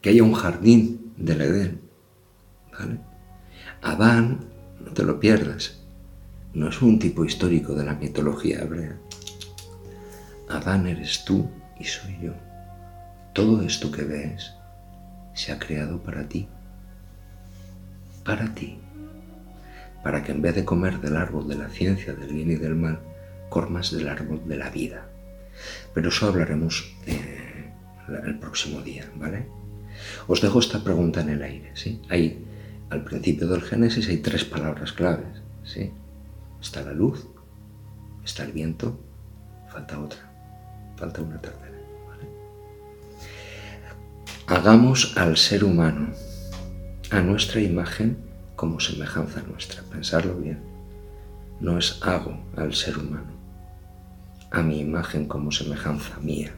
que 0.00 0.10
haya 0.10 0.22
un 0.22 0.34
jardín 0.34 1.12
del 1.16 1.40
Edén. 1.40 1.80
¿vale? 2.72 2.98
Adán, 3.82 4.40
no 4.84 4.92
te 4.92 5.02
lo 5.02 5.20
pierdas, 5.20 5.78
no 6.54 6.68
es 6.68 6.80
un 6.82 6.98
tipo 6.98 7.24
histórico 7.24 7.74
de 7.74 7.84
la 7.84 7.94
mitología 7.94 8.62
hebrea. 8.62 8.96
Adán 10.48 10.86
eres 10.86 11.24
tú 11.24 11.50
y 11.78 11.84
soy 11.84 12.18
yo. 12.22 12.32
Todo 13.32 13.62
esto 13.62 13.90
que 13.90 14.02
ves 14.02 14.52
se 15.34 15.52
ha 15.52 15.58
creado 15.58 15.98
para 16.02 16.28
ti. 16.28 16.48
Para 18.24 18.54
ti 18.54 18.78
para 20.02 20.22
que 20.22 20.32
en 20.32 20.42
vez 20.42 20.54
de 20.54 20.64
comer 20.64 21.00
del 21.00 21.16
árbol 21.16 21.48
de 21.48 21.56
la 21.56 21.68
ciencia 21.68 22.12
del 22.12 22.32
bien 22.32 22.50
y 22.50 22.56
del 22.56 22.74
mal, 22.74 22.98
cormas 23.48 23.90
del 23.92 24.08
árbol 24.08 24.42
de 24.46 24.56
la 24.56 24.70
vida. 24.70 25.06
Pero 25.94 26.08
eso 26.08 26.26
hablaremos 26.26 26.92
eh, 27.06 27.70
el 28.24 28.38
próximo 28.38 28.82
día, 28.82 29.08
¿vale? 29.16 29.46
Os 30.26 30.40
dejo 30.40 30.58
esta 30.58 30.82
pregunta 30.82 31.20
en 31.20 31.30
el 31.30 31.42
aire, 31.42 31.70
¿sí? 31.74 32.00
Hay, 32.08 32.44
al 32.92 33.04
principio 33.04 33.48
del 33.48 33.62
Génesis 33.62 34.06
hay 34.08 34.18
tres 34.18 34.44
palabras 34.44 34.92
claves, 34.92 35.40
¿sí? 35.64 35.90
Está 36.60 36.82
la 36.82 36.92
luz, 36.92 37.26
está 38.22 38.44
el 38.44 38.52
viento, 38.52 39.00
falta 39.72 39.98
otra, 39.98 40.30
falta 40.98 41.22
una 41.22 41.40
tercera. 41.40 41.72
Hagamos 44.46 45.16
al 45.16 45.38
ser 45.38 45.64
humano 45.64 46.12
a 47.10 47.20
nuestra 47.20 47.62
imagen 47.62 48.18
como 48.56 48.78
semejanza 48.78 49.40
nuestra. 49.40 49.82
Pensarlo 49.84 50.36
bien. 50.36 50.60
No 51.60 51.78
es 51.78 51.98
hago 52.02 52.38
al 52.56 52.74
ser 52.74 52.98
humano, 52.98 53.32
a 54.50 54.60
mi 54.60 54.80
imagen 54.80 55.26
como 55.26 55.50
semejanza 55.50 56.18
mía. 56.20 56.52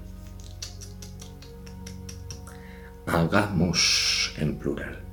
Hagamos 3.06 4.34
en 4.38 4.56
plural. 4.56 5.04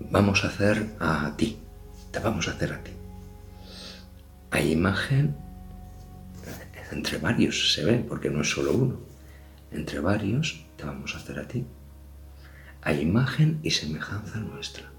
Vamos 0.00 0.44
a 0.44 0.48
hacer 0.48 0.94
a 1.00 1.34
ti, 1.36 1.58
te 2.10 2.18
vamos 2.18 2.48
a 2.48 2.52
hacer 2.52 2.72
a 2.72 2.82
ti. 2.82 2.92
Hay 4.50 4.72
imagen 4.72 5.36
entre 6.90 7.18
varios, 7.18 7.72
se 7.74 7.84
ve, 7.84 8.04
porque 8.08 8.30
no 8.30 8.40
es 8.40 8.50
solo 8.50 8.72
uno. 8.72 9.00
Entre 9.70 10.00
varios 10.00 10.64
te 10.76 10.84
vamos 10.84 11.14
a 11.14 11.18
hacer 11.18 11.38
a 11.38 11.46
ti 11.46 11.66
a 12.82 12.92
imagen 12.92 13.60
y 13.62 13.70
semejanza 13.70 14.38
nuestra. 14.38 14.90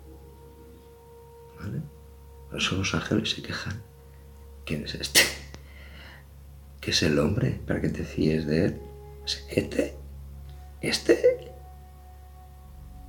¿Vale? 1.60 1.82
Por 2.50 2.60
eso 2.60 2.76
los 2.76 2.94
ángeles 2.94 3.32
se 3.32 3.42
quejan. 3.42 3.82
¿Quién 4.66 4.84
es 4.84 4.96
este? 4.96 5.22
¿Qué 6.82 6.92
es 6.92 7.04
el 7.04 7.20
hombre 7.20 7.60
para 7.66 7.82
que 7.82 7.90
te 7.90 8.04
fíes 8.04 8.46
de 8.46 8.66
él? 8.66 8.82
¿Este? 9.50 9.96
¿Este? 10.82 11.52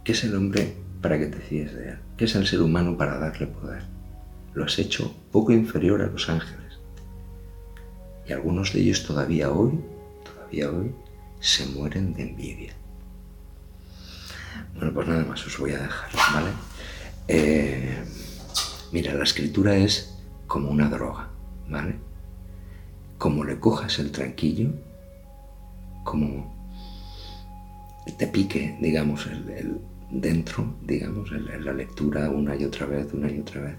¿Qué 0.05 0.13
es 0.13 0.25
el 0.25 0.35
hombre 0.35 0.75
para 1.01 1.19
que 1.19 1.27
te 1.27 1.39
fíes 1.39 1.75
de 1.75 1.91
él? 1.91 1.99
¿Qué 2.17 2.25
es 2.27 2.35
el 2.35 2.47
ser 2.47 2.63
humano 2.63 2.97
para 2.97 3.19
darle 3.19 3.47
poder? 3.47 3.83
Lo 4.55 4.65
has 4.65 4.79
hecho 4.79 5.15
poco 5.33 5.53
inferior 5.53 6.03
a 6.03 6.07
los 6.07 6.29
ángeles. 6.29 6.79
Y 8.29 8.33
algunos 8.33 8.73
de 8.73 8.81
ellos 8.81 9.05
todavía 9.05 9.51
hoy, 9.51 9.81
todavía 10.25 10.71
hoy, 10.71 10.93
se 11.41 11.67
mueren 11.67 12.15
de 12.15 12.23
envidia. 12.23 12.73
Bueno, 14.75 14.93
pues 14.93 15.09
nada 15.09 15.25
más 15.25 15.47
os 15.47 15.59
voy 15.59 15.73
a 15.73 15.79
dejar, 15.79 16.11
¿vale? 16.35 16.51
Eh, 17.29 17.97
mira, 18.93 19.15
la 19.15 19.25
escritura 19.25 19.77
es 19.77 20.17
como 20.47 20.71
una 20.71 20.89
droga, 20.89 21.29
¿vale? 21.69 21.97
Como 23.19 23.45
le 23.45 23.59
cojas 23.59 23.99
el 23.99 24.11
tranquillo, 24.11 24.71
como 26.05 26.55
te 28.19 28.27
pique, 28.27 28.77
digamos, 28.81 29.27
el, 29.27 29.81
dentro, 30.11 30.77
digamos, 30.83 31.31
en 31.33 31.65
la 31.65 31.73
lectura 31.73 32.31
una 32.31 32.57
y 32.57 32.65
otra 32.65 32.87
vez, 32.87 33.13
una 33.13 33.31
y 33.31 33.41
otra 33.41 33.61
vez, 33.61 33.77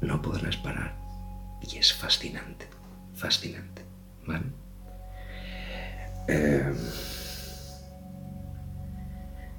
no 0.00 0.20
podrás 0.20 0.56
parar. 0.58 0.96
Y 1.62 1.78
es 1.78 1.92
fascinante, 1.92 2.66
fascinante, 3.14 3.82
¿vale? 4.26 4.44
Eh, 6.28 6.72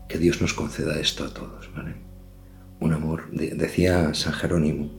que 0.07 0.17
Dios 0.17 0.41
nos 0.41 0.53
conceda 0.53 0.99
esto 0.99 1.25
a 1.25 1.33
todos, 1.33 1.73
¿vale? 1.73 1.95
Un 2.79 2.93
amor, 2.93 3.31
decía 3.31 4.13
San 4.13 4.33
Jerónimo, 4.33 4.91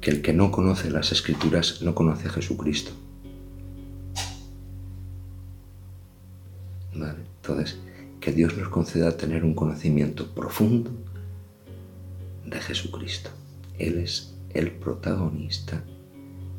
que 0.00 0.10
el 0.10 0.22
que 0.22 0.32
no 0.32 0.50
conoce 0.50 0.90
las 0.90 1.12
escrituras 1.12 1.82
no 1.82 1.94
conoce 1.94 2.28
a 2.28 2.30
Jesucristo. 2.30 2.92
¿Vale? 6.94 7.20
Entonces, 7.36 7.78
que 8.24 8.32
Dios 8.32 8.56
nos 8.56 8.70
conceda 8.70 9.18
tener 9.18 9.44
un 9.44 9.54
conocimiento 9.54 10.34
profundo 10.34 10.90
de 12.46 12.58
Jesucristo. 12.58 13.28
Él 13.78 13.98
es 13.98 14.32
el 14.54 14.70
protagonista 14.70 15.84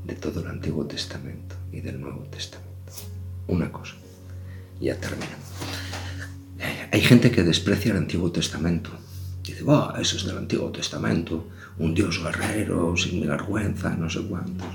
de 0.06 0.14
todo 0.14 0.42
el 0.42 0.48
Antiguo 0.48 0.86
Testamento 0.86 1.56
y 1.72 1.82
del 1.82 2.00
Nuevo 2.00 2.22
Testamento. 2.26 2.70
Una 3.48 3.72
cosa, 3.72 3.96
ya 4.80 4.96
termino. 5.00 5.32
Hay 6.92 7.02
gente 7.02 7.32
que 7.32 7.42
desprecia 7.42 7.94
el 7.94 7.98
Antiguo 7.98 8.32
Testamento. 8.32 8.92
Dice, 9.44 9.64
oh, 9.66 9.92
eso 10.00 10.18
es 10.18 10.26
del 10.26 10.38
Antiguo 10.38 10.70
Testamento, 10.70 11.48
un 11.80 11.96
Dios 11.96 12.22
guerrero, 12.24 12.96
sin 12.96 13.28
vergüenza, 13.28 13.96
no 13.96 14.08
sé 14.08 14.22
cuántos. 14.22 14.68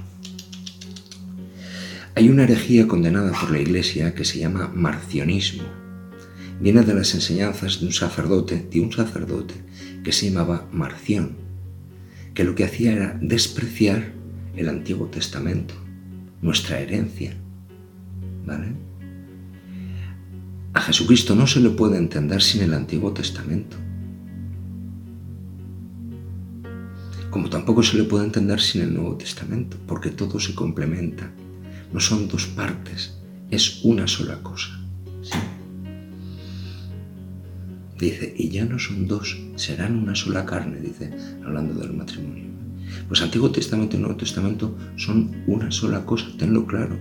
Hay 2.16 2.28
una 2.28 2.42
herejía 2.42 2.88
condenada 2.88 3.30
por 3.30 3.52
la 3.52 3.60
Iglesia 3.60 4.12
que 4.12 4.24
se 4.24 4.40
llama 4.40 4.72
marcionismo. 4.74 5.89
Viene 6.60 6.82
de 6.82 6.94
las 6.94 7.14
enseñanzas 7.14 7.80
de 7.80 7.86
un 7.86 7.92
sacerdote, 7.92 8.68
de 8.70 8.80
un 8.80 8.92
sacerdote 8.92 9.54
que 10.04 10.12
se 10.12 10.30
llamaba 10.30 10.68
Marción, 10.70 11.36
que 12.34 12.44
lo 12.44 12.54
que 12.54 12.64
hacía 12.64 12.92
era 12.92 13.18
despreciar 13.20 14.12
el 14.56 14.68
Antiguo 14.68 15.06
Testamento, 15.06 15.74
nuestra 16.42 16.78
herencia. 16.78 17.34
¿Vale? 18.44 18.74
A 20.74 20.82
Jesucristo 20.82 21.34
no 21.34 21.46
se 21.46 21.60
le 21.60 21.70
puede 21.70 21.96
entender 21.96 22.42
sin 22.42 22.62
el 22.62 22.74
Antiguo 22.74 23.12
Testamento. 23.12 23.78
Como 27.30 27.48
tampoco 27.48 27.82
se 27.82 27.96
le 27.96 28.04
puede 28.04 28.24
entender 28.24 28.60
sin 28.60 28.82
el 28.82 28.92
Nuevo 28.92 29.16
Testamento, 29.16 29.78
porque 29.86 30.10
todo 30.10 30.38
se 30.38 30.54
complementa. 30.54 31.30
No 31.92 32.00
son 32.00 32.28
dos 32.28 32.46
partes, 32.46 33.18
es 33.50 33.82
una 33.82 34.06
sola 34.06 34.42
cosa. 34.42 34.78
Dice, 38.00 38.34
y 38.34 38.48
ya 38.48 38.64
no 38.64 38.78
son 38.78 39.06
dos, 39.06 39.38
serán 39.56 39.94
una 39.94 40.14
sola 40.14 40.46
carne, 40.46 40.80
dice, 40.80 41.12
hablando 41.44 41.74
del 41.74 41.92
matrimonio. 41.92 42.46
Pues 43.08 43.20
Antiguo 43.20 43.52
Testamento 43.52 43.94
y 43.94 44.00
Nuevo 44.00 44.16
Testamento 44.16 44.74
son 44.96 45.44
una 45.46 45.70
sola 45.70 46.06
cosa, 46.06 46.26
tenlo 46.38 46.66
claro. 46.66 46.96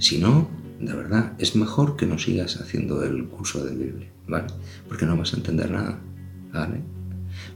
Si 0.00 0.18
no, 0.18 0.50
de 0.80 0.92
verdad, 0.94 1.34
es 1.38 1.54
mejor 1.54 1.96
que 1.96 2.06
no 2.06 2.18
sigas 2.18 2.60
haciendo 2.60 3.04
el 3.04 3.26
curso 3.26 3.64
de 3.64 3.76
Biblia, 3.76 4.08
¿vale? 4.26 4.48
Porque 4.88 5.06
no 5.06 5.16
vas 5.16 5.32
a 5.32 5.36
entender 5.36 5.70
nada, 5.70 6.00
¿vale? 6.52 6.80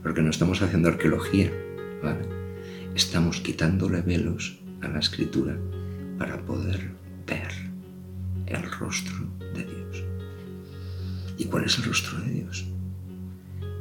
Porque 0.01 0.21
no 0.21 0.29
estamos 0.29 0.61
haciendo 0.61 0.87
arqueología, 0.87 1.51
¿vale? 2.01 2.25
Estamos 2.95 3.41
quitándole 3.41 4.01
velos 4.01 4.59
a 4.79 4.87
la 4.87 4.99
escritura 4.99 5.57
para 6.17 6.39
poder 6.45 6.89
ver 7.27 7.51
el 8.45 8.71
rostro 8.71 9.29
de 9.53 9.65
Dios. 9.65 10.03
¿Y 11.37 11.45
cuál 11.45 11.65
es 11.65 11.77
el 11.79 11.83
rostro 11.83 12.17
de 12.21 12.31
Dios? 12.31 12.65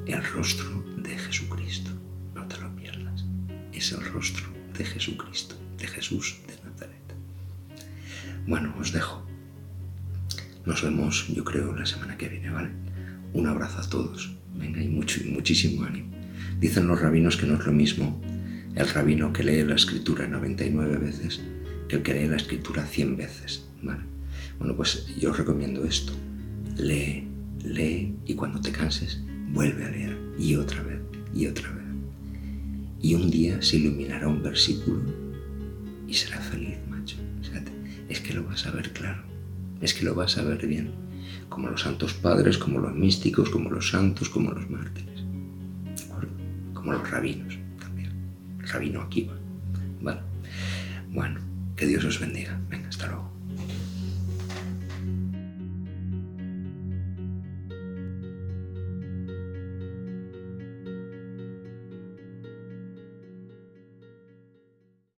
El 0.06 0.24
rostro 0.24 0.84
de 0.98 1.18
Jesucristo. 1.18 1.90
No 2.34 2.46
te 2.46 2.58
lo 2.58 2.74
pierdas. 2.76 3.24
Es 3.72 3.92
el 3.92 4.04
rostro 4.04 4.46
de 4.78 4.84
Jesucristo, 4.84 5.56
de 5.78 5.86
Jesús 5.86 6.38
de 6.46 6.54
Nazaret. 6.68 7.14
Bueno, 8.46 8.74
os 8.78 8.92
dejo. 8.92 9.26
Nos 10.64 10.82
vemos, 10.82 11.26
yo 11.28 11.44
creo, 11.44 11.74
la 11.74 11.86
semana 11.86 12.16
que 12.16 12.28
viene, 12.28 12.50
¿vale? 12.50 12.70
Un 13.32 13.46
abrazo 13.48 13.80
a 13.80 13.88
todos. 13.88 14.36
Venga, 14.54 14.80
y 14.82 14.88
muchísimo 14.88 15.84
ánimo. 15.84 16.14
Dicen 16.60 16.86
los 16.86 17.00
rabinos 17.00 17.36
que 17.36 17.46
no 17.46 17.54
es 17.54 17.66
lo 17.66 17.72
mismo 17.72 18.20
el 18.76 18.88
rabino 18.88 19.32
que 19.32 19.42
lee 19.42 19.64
la 19.64 19.74
escritura 19.74 20.28
99 20.28 20.98
veces 20.98 21.40
que 21.88 21.96
el 21.96 22.02
que 22.02 22.12
lee 22.12 22.28
la 22.28 22.36
escritura 22.36 22.84
100 22.84 23.16
veces, 23.16 23.66
¿vale? 23.82 24.02
Bueno, 24.58 24.76
pues 24.76 25.06
yo 25.18 25.30
os 25.30 25.38
recomiendo 25.38 25.84
esto. 25.84 26.12
Lee, 26.76 27.26
lee 27.64 28.14
y 28.26 28.34
cuando 28.34 28.60
te 28.60 28.72
canses, 28.72 29.22
vuelve 29.52 29.84
a 29.84 29.90
leer 29.90 30.18
y 30.38 30.56
otra 30.56 30.82
vez 30.82 31.00
y 31.34 31.46
otra 31.46 31.70
vez. 31.70 31.84
Y 33.00 33.14
un 33.14 33.30
día 33.30 33.60
se 33.62 33.76
iluminará 33.76 34.28
un 34.28 34.42
versículo 34.42 35.02
y 36.06 36.14
será 36.14 36.40
feliz, 36.40 36.78
macho. 36.88 37.16
es 38.08 38.20
que 38.20 38.34
lo 38.34 38.44
vas 38.44 38.66
a 38.66 38.70
ver 38.70 38.92
claro 38.92 39.36
es 39.80 39.94
que 39.94 40.04
lo 40.04 40.14
vas 40.14 40.38
a 40.38 40.42
ver 40.42 40.66
bien, 40.66 40.90
como 41.48 41.68
los 41.68 41.82
santos 41.82 42.14
padres, 42.14 42.58
como 42.58 42.78
los 42.78 42.94
místicos, 42.94 43.50
como 43.50 43.70
los 43.70 43.90
santos, 43.90 44.28
como 44.28 44.52
los 44.52 44.68
mártires, 44.70 45.22
¿de 45.96 46.02
acuerdo? 46.04 46.30
Como 46.74 46.92
los 46.92 47.10
rabinos 47.10 47.58
también, 47.78 48.12
rabino 48.60 49.02
Akiva, 49.02 49.34
¿vale? 50.00 50.20
Bueno, 51.10 51.40
que 51.76 51.86
Dios 51.86 52.04
os 52.04 52.20
bendiga. 52.20 52.58
Venga, 52.68 52.88
hasta 52.88 53.06
luego. 53.06 53.25